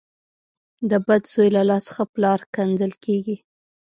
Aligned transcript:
ـ 0.45 0.89
د 0.89 0.91
بد 1.07 1.23
زوی 1.33 1.49
له 1.57 1.63
لاسه 1.69 1.89
ښه 1.95 2.05
پلار 2.13 2.39
کنځل 2.55 2.93
کېږي. 3.05 3.35